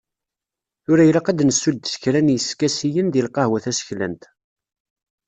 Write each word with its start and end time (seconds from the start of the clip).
Tura 0.83 1.03
ilaq 1.07 1.27
ad 1.31 1.35
d-nessuddes 1.37 1.93
kra 2.01 2.19
n 2.21 2.33
yiskasiyen 2.33 3.07
deg 3.09 3.23
lqahwa 3.27 3.59
taseklant. 3.63 4.23